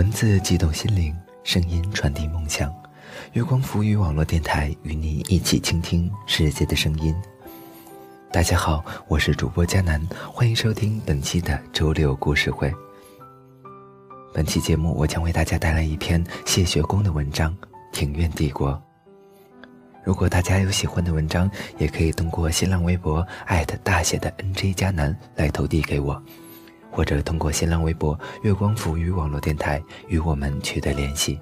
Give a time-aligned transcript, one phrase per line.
[0.00, 1.14] 文字激动心灵，
[1.44, 2.74] 声音传递梦想。
[3.34, 7.14] 月光浮语网络电台与你一起倾听世界的声音。
[8.32, 10.00] 大家好，我是主播佳楠，
[10.32, 12.72] 欢迎收听本期的周六故事会。
[14.32, 17.54] 本期节目，我将为大家带来一篇谢学恭的文章
[17.92, 18.72] 《庭院帝国》。
[20.02, 26.22] 如果大家有喜欢的文章，也可以通过新浪微博艾特大写的 NJ 佳南来投递给我，
[26.90, 31.40] 或者通过新浪微博月光浮语网络电台与我们取得联系。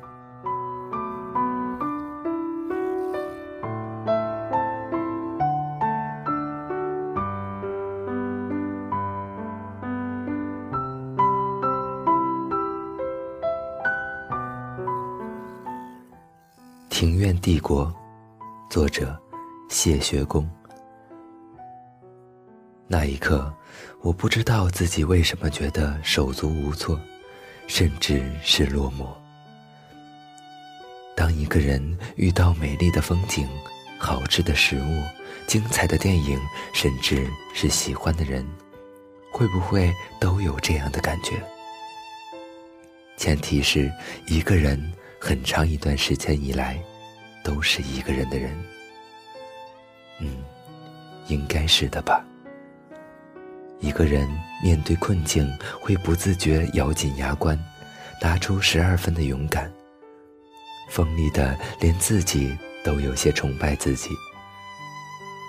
[16.89, 17.93] 庭院帝国。
[18.69, 19.19] 作者
[19.71, 20.47] 谢学恭。
[22.87, 23.51] 那一刻，
[24.01, 27.01] 我不知道自己为什么觉得手足无措，
[27.67, 29.07] 甚至是落寞。
[31.17, 33.49] 当一个人遇到美丽的风景、
[33.99, 35.03] 好吃的食物、
[35.47, 36.39] 精彩的电影，
[36.73, 38.47] 甚至是喜欢的人，
[39.33, 41.43] 会不会都有这样的感觉？
[43.17, 43.93] 前提是
[44.27, 46.79] 一个人很长一段时间以来。
[47.45, 48.55] 都是一个人的人，
[50.21, 50.45] 嗯，
[51.29, 52.23] 应该是的吧。
[53.81, 54.29] 一个人
[54.62, 55.48] 面对困境，
[55.81, 57.59] 会不自觉咬紧牙关，
[58.21, 59.73] 拿出十二分的勇敢，
[60.91, 64.11] 锋利的连自己都有些崇拜自己。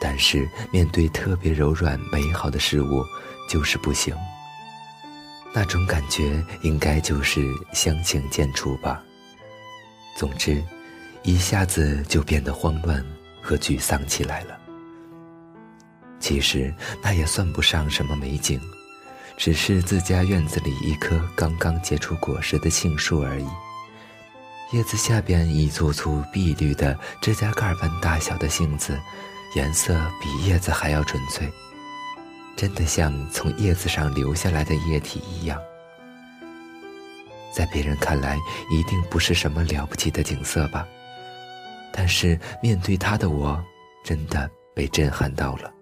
[0.01, 3.03] 但是面对特别柔软美好的事物，
[3.50, 4.16] 就是不行。
[5.53, 7.41] 那种感觉应该就是
[7.73, 9.03] 相形见绌吧。
[10.16, 10.63] 总之。
[11.23, 13.06] 一下子就变得慌乱
[13.41, 14.59] 和沮丧起来了。
[16.19, 18.59] 其实那也算不上什么美景，
[19.38, 23.47] 只是自家院子里一棵刚刚结出果实的杏树而已。
[24.72, 29.00] 叶子下边一簇簇碧绿的指甲盖般大小的杏子，
[29.56, 31.52] 颜色比叶子还要纯粹，
[32.56, 35.59] 真的像从叶子上流下来的液体一样。
[37.52, 38.38] 在别人看来，
[38.69, 40.88] 一定不是什么了不起的景色吧？
[41.91, 43.59] 但是面对他的我，
[44.03, 45.74] 真的被震撼到了。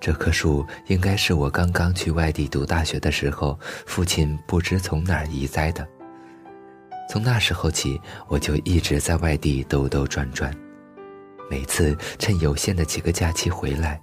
[0.00, 5.86] 这棵树应该是我刚刚去外地读大学的时候，父亲不知从哪儿移栽的。
[7.08, 10.54] 从那时候起，我就一直在外地兜兜转转，
[11.50, 14.00] 每次趁有限的几个假期回来，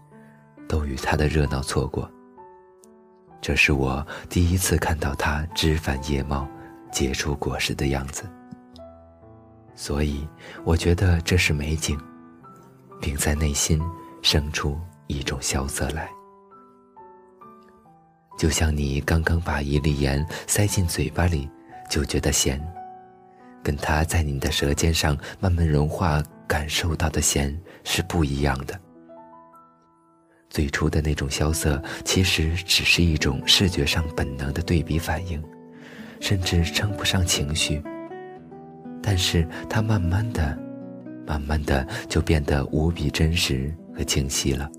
[0.67, 2.09] 都与它的热闹错过。
[3.39, 6.47] 这是我第一次看到它枝繁叶茂、
[6.91, 8.23] 结出果实的样子。
[9.75, 10.27] 所以，
[10.63, 11.99] 我觉得这是美景，
[12.99, 13.81] 并在内心
[14.21, 14.79] 生出
[15.11, 16.09] 一种萧瑟来，
[18.37, 21.49] 就像你刚刚把一粒盐塞进嘴巴里，
[21.89, 22.61] 就觉得咸，
[23.61, 28.79] 跟它在你的舌尖上慢慢融化感受到的咸是不一样的。
[30.49, 35.41] 最初的那种萧瑟，其实只是一种视觉上本能的对比反应，
[36.19, 37.81] 甚至称不上情绪。
[39.01, 40.57] 但是它慢慢的、
[41.25, 44.69] 慢慢的就变得无比真实和清晰了，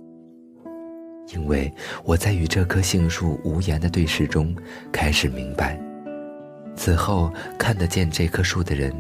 [1.29, 1.73] 因为
[2.05, 4.55] 我在与这棵杏树无言的对视中，
[4.93, 5.81] 开始明白，
[6.77, 8.93] 此后看得见这棵树的人，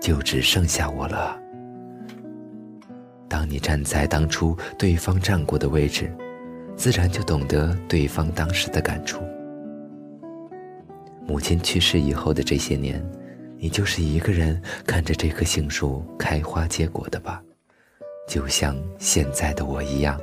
[0.00, 1.38] 就只剩下我了。
[3.28, 6.12] 当你站在当初对方站过的位置，
[6.76, 9.22] 自然就懂得对方当时的感触。
[11.26, 13.04] 母亲去世以后的这些年。
[13.62, 17.42] 你就是一个人看着这棵杏树开花结果的吧，
[18.26, 20.18] 就像现在的我一样。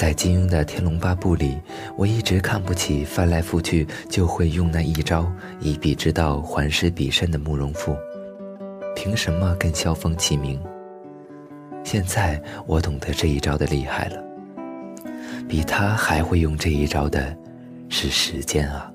[0.00, 1.60] 在金庸的《天龙八部》里，
[1.94, 5.30] 我一直看不起翻来覆去就会用那一招
[5.60, 7.94] 以彼之道还施彼身的慕容复，
[8.96, 10.58] 凭什么跟萧峰齐名？
[11.84, 14.24] 现在我懂得这一招的厉害了，
[15.46, 17.36] 比他还会用这一招的，
[17.90, 18.90] 是时间啊。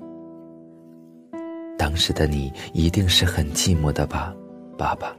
[1.78, 4.34] 当时的你一定是很寂寞的吧，
[4.76, 5.14] 爸爸。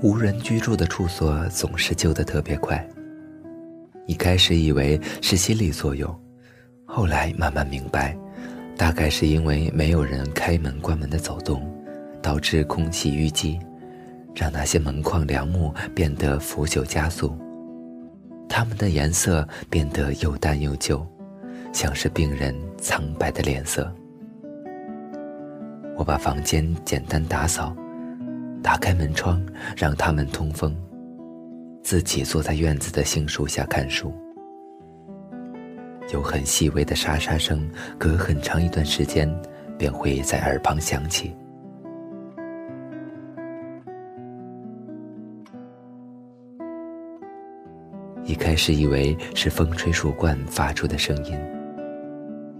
[0.00, 2.88] 无人居住的处所总是旧得特别快。
[4.06, 6.14] 一开始以为是心理作用，
[6.84, 8.16] 后来慢慢明白，
[8.76, 11.62] 大概是因为没有人开门关门的走动，
[12.20, 13.58] 导致空气淤积，
[14.34, 17.36] 让那些门框梁木变得腐朽加速，
[18.48, 21.06] 它们的颜色变得又淡又旧，
[21.72, 23.90] 像是病人苍白的脸色。
[25.96, 27.76] 我把房间简单打扫，
[28.62, 29.40] 打开门窗，
[29.76, 30.76] 让他们通风，
[31.82, 34.12] 自己坐在院子的杏树下看书。
[36.12, 37.68] 有很细微的沙沙声，
[37.98, 39.30] 隔很长一段时间
[39.78, 41.34] 便会在耳旁响起。
[48.24, 51.38] 一开始以为是风吹树冠发出的声音，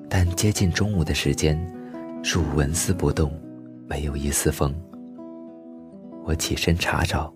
[0.09, 1.59] 但接近中午的时间，
[2.23, 3.33] 树纹丝不动，
[3.87, 4.75] 没有一丝风。
[6.25, 7.33] 我起身查找，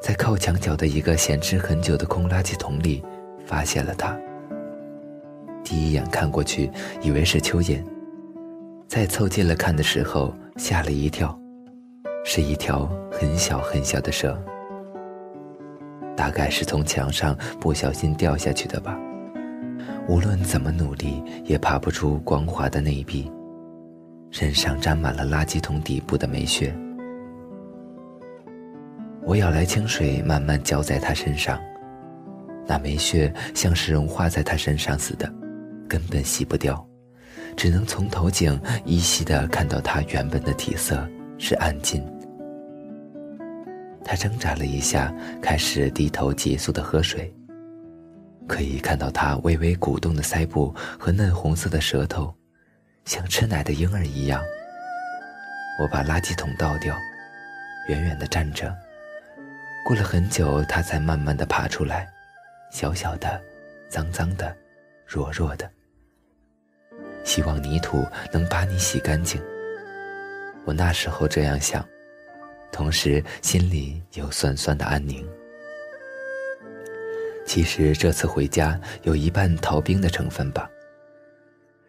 [0.00, 3.02] 在靠墙角的一个闲置很久的空垃圾桶里，
[3.44, 4.16] 发现了它。
[5.64, 6.70] 第一眼看过去，
[7.02, 7.82] 以为是蚯蚓，
[8.86, 11.36] 再凑近了看的时候，吓了一跳，
[12.24, 14.40] 是一条很小很小的蛇。
[16.16, 18.98] 大概是从墙上不小心掉下去的吧。
[20.08, 23.30] 无论怎么努力，也爬不出光滑的内壁，
[24.30, 26.74] 身上沾满了垃圾桶底部的霉屑。
[29.28, 31.60] 我舀来清水，慢慢浇在它身上，
[32.66, 35.30] 那霉血像是融化在它身上似的，
[35.86, 36.82] 根本洗不掉，
[37.54, 42.02] 只能从头颈依稀的看到它原本的体色是暗金。
[44.02, 47.30] 他挣扎了一下，开始低头急速的喝水。
[48.46, 52.34] 可以看到他微微鼓动的腮部和嫩红色的舌头，
[53.04, 54.42] 像吃奶的婴儿一样。
[55.82, 56.96] 我把垃圾桶倒掉，
[57.90, 58.74] 远远的站着。
[59.88, 62.06] 过了很久，他才慢慢的爬出来，
[62.70, 63.40] 小小的，
[63.88, 64.54] 脏脏的，
[65.06, 65.66] 弱弱的。
[67.24, 69.42] 希望泥土能把你洗干净。
[70.66, 71.82] 我那时候这样想。
[72.70, 75.26] 同时，心里有酸酸的安宁。
[77.46, 80.68] 其实这次回家有一半逃兵的成分吧。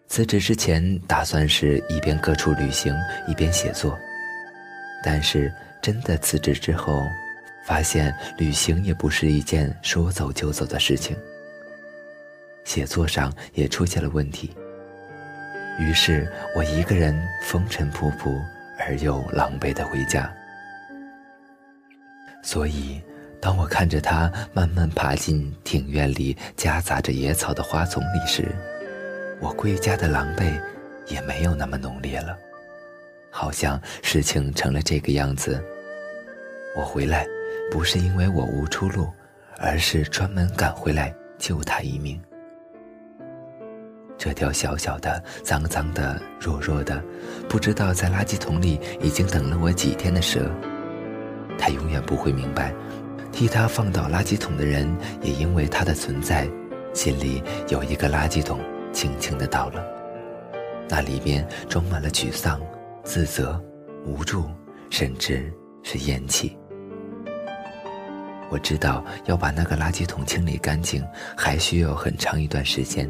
[0.07, 2.95] 辞职之前打算是一边各处旅行，
[3.27, 3.99] 一边写作，
[5.03, 7.03] 但是真的辞职之后，
[7.69, 11.16] 发现旅行也不是一件说走就走的事情。
[12.66, 14.56] 写作上也出现了问题，
[15.80, 18.36] 于是我一个人风尘仆仆
[18.80, 20.33] 而又狼狈的回家。
[22.42, 23.00] 所以，
[23.39, 28.48] 当我看着他慢慢爬进庭院里夹杂着野草的花丛里时，
[29.39, 30.60] 我归家的狼狈
[31.06, 32.36] 也没有那么浓烈了。
[33.30, 35.63] 好像事情成了这个样子。
[36.75, 37.25] 我回来，
[37.71, 39.07] 不是因为我无出路，
[39.57, 42.21] 而是专门赶回来救他一命。
[44.18, 47.01] 这条小小的、脏脏的、弱弱的，
[47.48, 50.50] 不知道在垃圾桶里已经等了我几天的蛇。
[51.57, 52.74] 他永远不会明白，
[53.31, 56.50] 替他放倒垃圾桶的人，也因为他的存在，
[56.94, 58.60] 心里有一个垃圾桶，
[58.92, 59.83] 轻轻的倒了。
[60.88, 62.62] 那里面装满了沮丧、
[63.04, 63.62] 自责、
[64.06, 64.50] 无助，
[64.89, 65.51] 甚至
[65.91, 66.56] 是厌弃。
[68.51, 71.03] 我知道要把那个垃圾桶清理干净，
[71.36, 73.09] 还需要很长一段时间，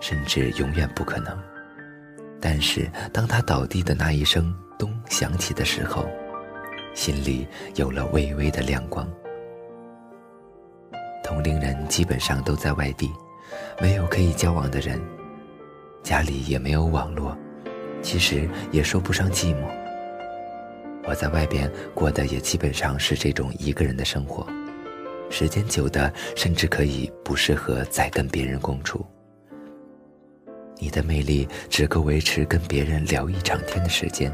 [0.00, 1.38] 甚至永远不可能。
[2.40, 6.08] 但是当他倒地的那一声“咚”响起的时候，
[6.92, 9.08] 心里有了微微的亮光。
[11.22, 13.12] 同龄人基本上都在外地，
[13.80, 15.00] 没有可以交往的人，
[16.02, 17.36] 家里也没有网络，
[18.02, 19.79] 其实也说不上寂寞。
[21.04, 24.46] 我在外边过的也基本上是这种一个人的生活，
[25.30, 29.04] 时间久的甚至可以不适合再跟别人共处。
[30.78, 34.32] 你的魅力只够维持跟别人聊一场天的时间，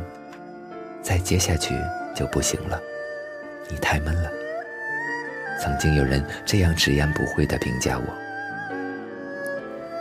[1.02, 1.74] 再接下去。
[2.16, 2.80] 就不行了，
[3.68, 4.30] 你太闷了。
[5.62, 8.04] 曾经有人这样直言不讳地评价我。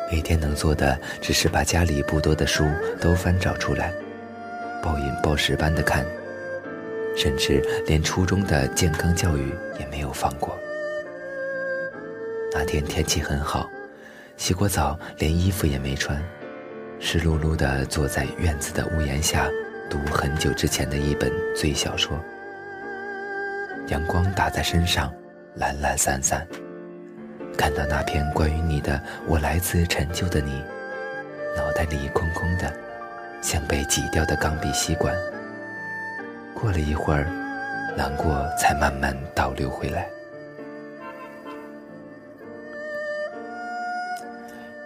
[0.09, 2.65] 每天能做的只是把家里不多的书
[3.01, 3.91] 都翻找出来，
[4.81, 6.05] 暴饮暴食般的看，
[7.15, 10.57] 甚至连初中的健康教育也没有放过。
[12.53, 13.69] 那天天气很好，
[14.37, 16.21] 洗过澡连衣服也没穿，
[16.99, 19.49] 湿漉漉地坐在院子的屋檐下。
[19.87, 22.19] 读很久之前的一本最小说，
[23.89, 25.13] 阳光打在身上，
[25.57, 26.45] 懒懒散散。
[27.55, 30.63] 看到那篇关于你的“我来自陈旧的你”，
[31.55, 32.73] 脑袋里空空的，
[33.43, 35.15] 像被挤掉的钢笔吸管。
[36.55, 37.25] 过了一会儿，
[37.95, 40.09] 难过才慢慢倒流回来。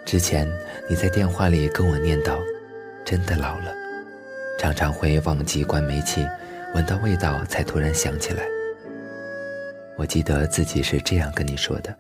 [0.04, 0.52] 之前
[0.90, 2.38] 你在电话里跟我念叨
[3.06, 3.72] ：“真的老了。”
[4.58, 6.28] 常常会忘记关煤气，
[6.74, 8.44] 闻到味道才突然想起来。
[9.96, 11.96] 我记得自己是这样跟你说的：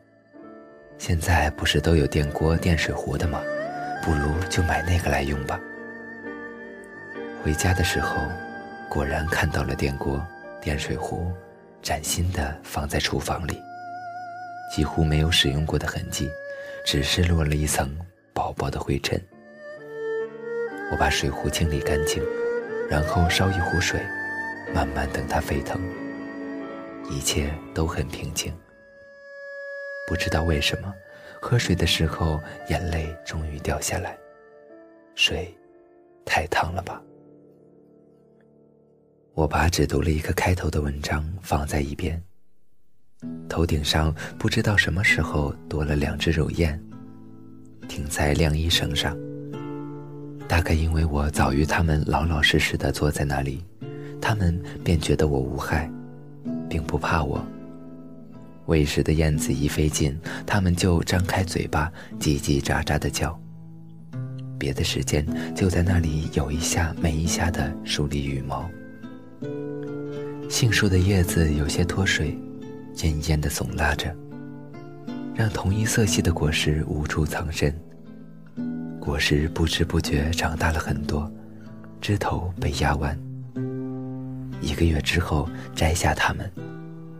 [0.97, 3.39] 现在不是都有电锅、电水壶的吗？
[4.03, 5.59] 不如就买那个来用吧。
[7.43, 8.17] 回家的时候，
[8.89, 10.19] 果然看到了电锅、
[10.59, 11.31] 电水壶，
[11.79, 13.61] 崭新的放在厨房里，
[14.75, 16.29] 几乎没有使用过的痕迹，
[16.83, 17.95] 只是落了一层
[18.33, 19.21] 薄薄的灰尘。
[20.91, 22.23] 我把水壶清理干净，
[22.89, 24.01] 然后烧一壶水，
[24.73, 25.79] 慢慢等它沸腾。
[27.11, 28.51] 一切都很平静。
[30.07, 30.91] 不知道为什么，
[31.39, 34.17] 喝水的时候眼泪终于掉下来。
[35.13, 35.55] 水
[36.25, 36.99] 太烫了吧？
[39.33, 42.21] 我把只读了一个开头的文章放在一边。
[43.47, 46.81] 头顶上不知道什么时候多了两只乳燕，
[47.87, 49.17] 停在晾衣绳上。
[50.47, 53.63] 大概因为我早于他们老老实实的坐在那里，
[54.21, 55.89] 他们便觉得我无害，
[56.69, 57.45] 并不怕我。
[58.65, 63.39] 喂食的燕子一飞近，他们就张开嘴巴叽叽喳喳的叫。
[64.57, 68.69] 别的时间就在那里有一下没一下的梳理羽毛。
[70.49, 72.35] 杏树的叶子有些脱水，
[72.95, 74.13] 奄奄的耸拉着，
[75.35, 77.73] 让同一色系的果实无处藏身。
[78.99, 81.31] 果实不知不觉长大了很多，
[82.01, 83.17] 枝头被压弯。
[84.59, 86.51] 一个月之后摘下它们，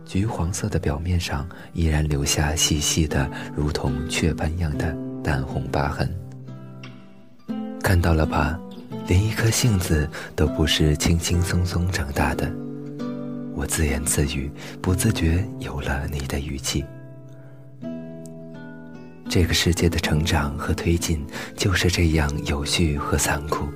[0.04, 6.12] 橘黄色的表面上依然留下细细的、如同雀斑样的淡红疤痕。
[7.80, 8.58] 看到了吧，
[9.06, 12.52] 连一颗杏子都不是轻轻松松长大的。
[13.60, 14.50] 我自言自语，
[14.80, 16.82] 不自觉有了你的语气。
[19.28, 21.22] 这个世界的成长和推进
[21.54, 23.66] 就是这样有序和残酷。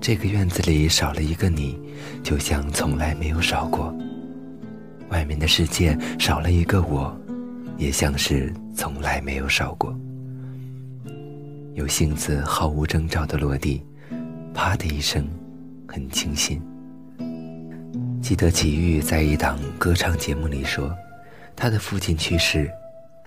[0.00, 1.78] 这个院子里少了一个你，
[2.22, 3.94] 就像从来没有少过；
[5.10, 7.14] 外面的世界少了一个我，
[7.76, 9.94] 也像是从来没有少过。
[11.74, 13.82] 有杏子毫无征兆的落地，
[14.54, 15.28] 啪的一声，
[15.86, 16.62] 很清新。
[18.24, 20.96] 记得齐豫在一档歌唱节目里说，
[21.54, 22.70] 他的父亲去世。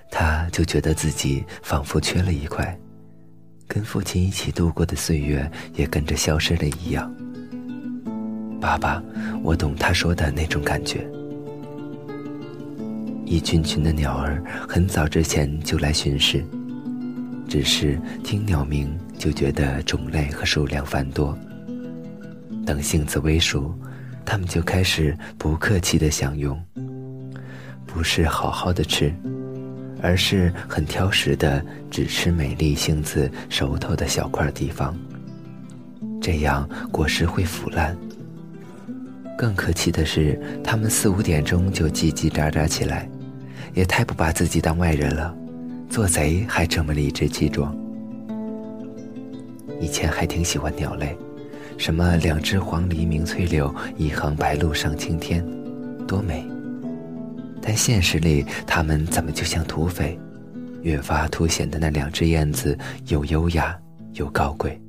[0.09, 2.75] 他就觉得自己仿佛缺了一块，
[3.67, 7.13] 跟父亲一起度过的岁月也跟着消失了一样。
[8.59, 9.03] 爸爸，
[9.43, 11.07] 我懂他说的那种感觉。
[13.23, 16.43] 一群群的鸟儿很早之前就来巡视，
[17.47, 21.37] 只是听鸟鸣就觉得种类和数量繁多。
[22.65, 23.77] 等杏子微熟，
[24.27, 26.61] 他们就开始不客气的享用，
[27.85, 29.11] 不是好好的吃。
[30.03, 34.95] 而是很挑食的，只吃美丽杏子熟透的小块地方。
[36.21, 37.97] 这样果实会腐烂。
[39.37, 43.09] 更可气的是，他们四五点钟就叽叽喳喳起来，
[43.73, 45.35] 也太不把自己当外人了，
[45.89, 47.75] 做贼还这么理直气壮。
[49.79, 51.17] 以前还挺喜欢鸟类，
[51.77, 55.45] 什么两只黄鹂鸣翠柳，一行白鹭上青天，
[56.07, 56.45] 多美。
[57.61, 60.19] 但现实里，他们怎么就像土匪？
[60.81, 63.77] 越发凸显的那两只燕子又优雅
[64.13, 64.79] 又高贵。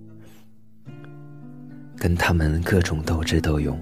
[1.96, 3.78] 跟他们各种斗智斗勇，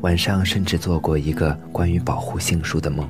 [0.00, 3.08] 晚上甚至做过一个关于保护杏树的梦。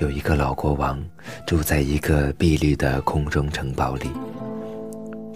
[0.00, 1.02] 有一个老国王
[1.46, 4.08] 住在一个碧绿的空中城堡里，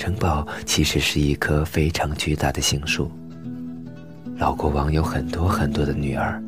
[0.09, 3.13] 城堡其实是一棵非常巨大的杏树。
[4.39, 6.43] 老国王有很多很多的女儿。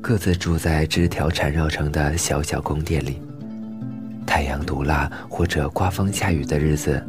[0.00, 3.20] 各自住在枝条缠绕成的小小宫殿里。
[4.24, 7.04] 太阳毒辣或者刮风下雨的日子，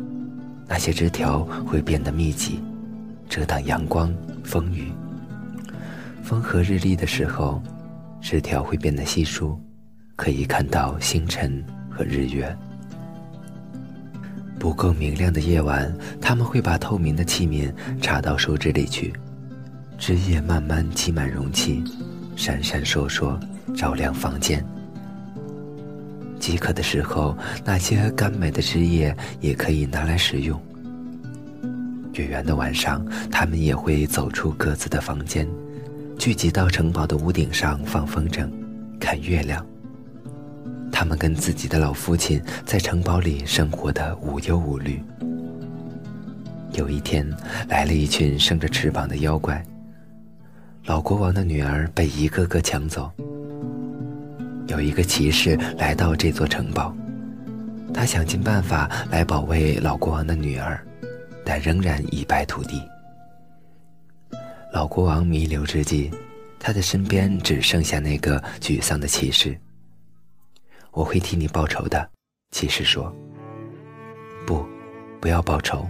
[0.67, 2.60] 那些枝条会变得密集，
[3.29, 4.12] 遮挡阳光、
[4.43, 4.91] 风雨。
[6.24, 7.62] 风和日丽的时候，
[8.20, 9.55] 枝条会变得稀疏，
[10.15, 12.58] 可以看到星辰和日月。
[14.62, 15.91] 不够明亮的夜晚，
[16.22, 19.12] 他们会把透明的器皿插到树枝里去，
[19.98, 21.84] 枝叶慢慢积满容器。
[22.36, 23.39] 闪闪烁烁，
[23.75, 24.63] 照亮房间。
[26.39, 30.62] 饥渴的时候，那些甘美的枝叶也可以拿来食用。
[32.13, 35.48] 月圆的晚上，他们也会走出各自的房间，
[36.20, 38.48] 聚集到城堡的屋顶上放风筝，
[39.00, 39.65] 看月亮。
[41.01, 45.01] 他们跟自己的老父亲在城堡里生活的无忧无虑。
[46.74, 47.27] 有一天，
[47.67, 49.65] 来了一群生着翅膀的妖怪。
[50.86, 53.12] 老国王的女儿被一个个抢走。
[54.67, 56.96] 有一个骑士来到这座城堡，
[57.91, 60.79] 他想尽办法来保卫老国王的女儿，
[61.43, 62.79] 但仍然一败涂地。
[64.72, 66.12] 老国王弥留之际，
[66.60, 69.60] 他的身边只剩下那个沮丧的骑士。
[70.91, 72.10] 我会替你报仇的，
[72.51, 73.13] 骑士说。
[74.45, 74.65] 不，
[75.19, 75.88] 不要报仇，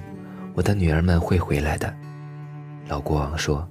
[0.54, 1.94] 我的女儿们会回来的。
[2.88, 3.68] 老国王说。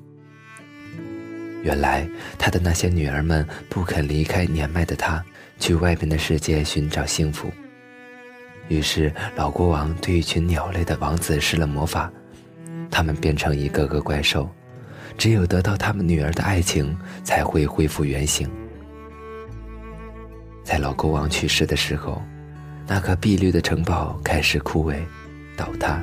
[1.62, 2.08] 原来
[2.38, 5.22] 他的那些女儿们不肯离开年迈的他，
[5.58, 7.50] 去外边的世界寻找幸福，
[8.68, 12.10] 于是老国王对一群鸟类的王子施了魔法，
[12.90, 14.48] 他们变成一个个怪兽，
[15.18, 18.50] 只有得到他们女儿的爱情，才会恢复原形。
[20.70, 22.22] 在老国王去世的时候，
[22.86, 24.94] 那个碧绿的城堡开始枯萎、
[25.56, 26.00] 倒塌。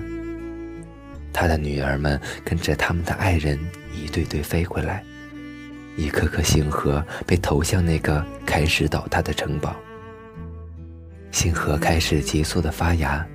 [1.31, 3.57] 他的女儿们跟着他们的爱人
[3.95, 5.01] 一对对飞回来，
[5.95, 9.73] 一颗颗星河被投向那个开始倒塌的城堡。
[11.31, 13.25] 星河开始急速的发芽，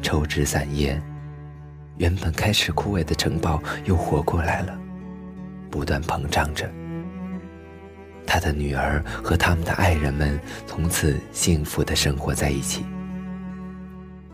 [0.00, 1.02] 抽枝散叶，
[1.96, 4.78] 原本开始枯萎的城堡又活过来了，
[5.68, 6.70] 不断膨胀着。
[8.26, 12.84] 他的女儿和他们的爱人们从此幸福的生活在一起。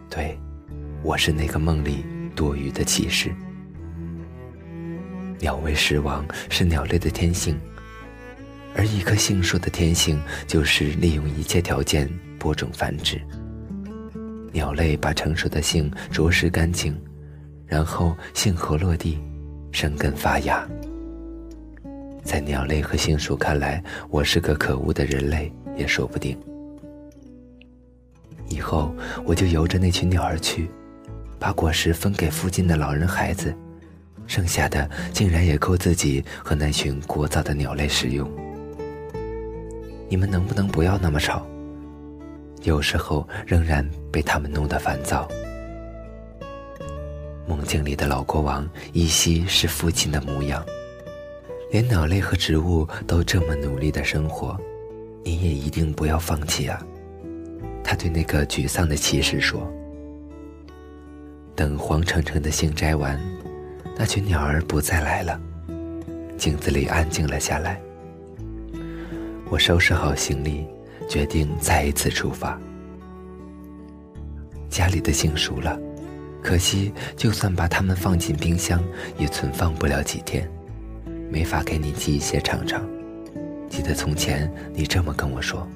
[0.08, 0.38] 对，
[1.02, 2.04] 我是那个梦里。
[2.34, 3.30] 多余的启示。
[5.38, 7.60] 鸟为食亡是鸟类的天性，
[8.74, 12.08] 而一棵杏树的天性就是利用一切条件
[12.38, 13.20] 播种繁殖。
[14.50, 16.98] 鸟类把成熟的杏啄食干净，
[17.66, 19.18] 然后杏核落地，
[19.72, 20.66] 生根发芽。
[22.22, 26.38] 在鸟类和杏树看来，我是个可恶的人类也说不定。
[28.48, 30.70] 以后我就由着那群鸟儿去。
[31.38, 33.52] 把果实分给附近的老人孩子，
[34.28, 38.30] 剩下的竟然也够自己和那群聒噪的鸟类使用。
[40.08, 41.44] 你们能不能不要那么吵？
[42.62, 45.28] 有时候仍然被他们弄得烦躁。
[47.44, 50.64] 梦境里的老国王依稀是父亲的模样，
[51.72, 54.60] 连鸟类和植物都这么努力的生活，
[55.24, 56.78] 你也一定不要放弃啊！
[57.82, 59.66] 他对那个沮丧的骑士说。
[61.56, 63.18] 等黄澄澄的杏摘完，
[63.96, 65.40] 那群鸟儿不再来了，
[66.36, 67.80] 镜子里安静了下来。
[69.48, 70.66] 我收拾好行李，
[71.08, 72.60] 决定再一次出发。
[74.68, 75.80] 家里的杏熟了，
[76.42, 78.84] 可惜就算把它们放进冰箱，
[79.16, 80.46] 也存放不了几天，
[81.32, 82.86] 没法给你寄一些尝尝。
[83.70, 85.66] 记得从前你这么跟我说。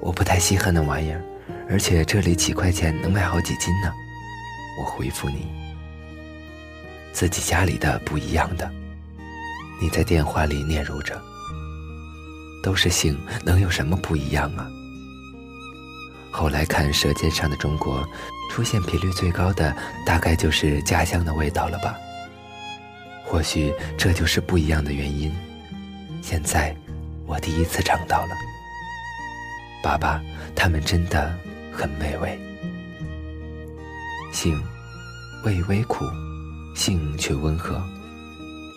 [0.00, 1.20] 我不太稀罕那玩意儿。
[1.68, 3.92] 而且这里几块钱能买好几斤呢，
[4.78, 5.48] 我回复你。
[7.12, 8.70] 自己家里的不一样的，
[9.82, 11.20] 你在电话里嗫嚅着。
[12.62, 14.68] 都是杏，能有什么不一样啊？
[16.30, 18.00] 后来看《舌尖上的中国》，
[18.48, 19.74] 出现频率最高的
[20.04, 21.96] 大概就是家乡的味道了吧？
[23.26, 25.30] 或许这就是不一样的原因。
[26.22, 26.74] 现在，
[27.26, 28.30] 我第一次尝到了。
[29.82, 30.22] 爸爸，
[30.54, 31.36] 他们真的。
[31.78, 32.40] 很美味，
[34.32, 34.58] 性，
[35.44, 36.06] 味微苦，
[36.74, 37.78] 性却温和，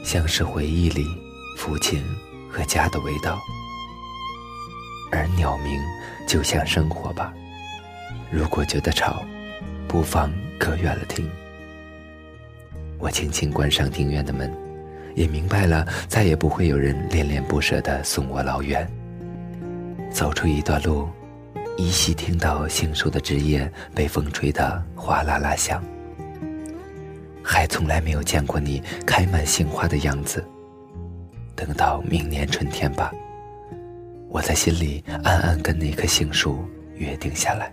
[0.04, 1.08] 像是回忆里
[1.58, 2.04] 父亲
[2.52, 3.40] 和家的味道。
[5.14, 5.80] 而鸟鸣
[6.28, 7.34] 就像生活吧，
[8.30, 9.24] 如果觉得吵，
[9.88, 11.26] 不妨隔远了听。
[13.00, 14.54] 我轻轻关上庭院的门，
[15.16, 18.88] 也明白了，再也不会有人恋恋不舍地送我老远。
[20.12, 21.10] 走出一段路。
[21.78, 25.82] 依稀听到杏树的枝叶被风吹得哗啦啦响，
[27.42, 30.46] 还从来没有见过你开满杏花的样子。
[31.56, 33.14] 等到明年春天吧，
[34.28, 37.72] 我在心里暗暗跟那棵杏树约定下来。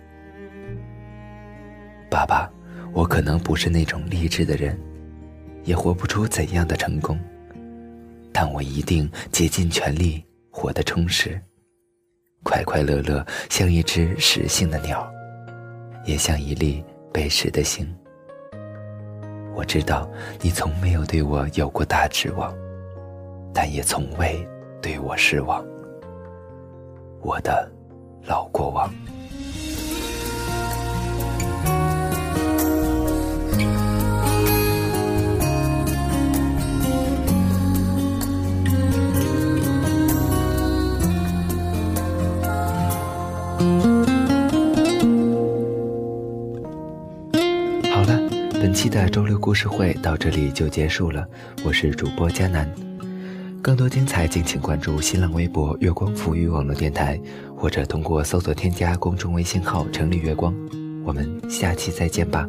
[2.09, 2.49] 爸爸，
[2.93, 4.79] 我可能不是那种励志的人，
[5.67, 7.19] 也活不出怎样的成功，
[8.31, 11.39] 但我一定竭尽全力活得充实。
[12.41, 15.05] 快快乐乐，像一只食性的鸟，
[16.05, 17.85] 也像一粒被食的星。
[19.53, 22.55] 我知道你从没有对我有过大指望，
[23.53, 24.47] 但也从未
[24.81, 25.65] 对我失望，
[27.19, 27.69] 我的
[28.25, 28.89] 老国王。
[49.03, 51.23] 的周六故事会到这里就结束了，
[51.63, 52.67] 我是主播佳楠，
[53.61, 57.19] 更多精彩敬请关注新浪微博月光浮语网络电台，
[57.55, 60.51] 或者通过搜索添加公众微信号城里月光，
[61.05, 62.47] 我们下期再见吧。